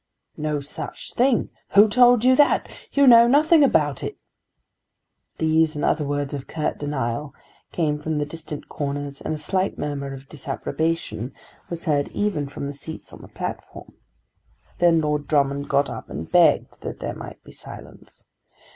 [0.37, 4.17] "No such thing." "Who told you that?" "You know nothing about it."
[5.37, 7.35] These and other words of curt denial
[7.71, 11.35] came from the distant corners, and a slight murmur of disapprobation
[11.69, 13.93] was heard even from the seats on the platform.
[14.79, 18.25] Then Lord Drummond got up and begged that there might be silence.